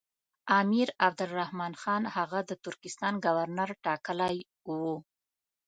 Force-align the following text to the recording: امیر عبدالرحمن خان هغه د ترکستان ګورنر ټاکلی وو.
امیر 0.59 0.87
عبدالرحمن 1.07 1.73
خان 1.81 2.03
هغه 2.15 2.39
د 2.49 2.51
ترکستان 2.63 3.13
ګورنر 3.25 3.69
ټاکلی 3.85 4.35
وو. 4.67 4.93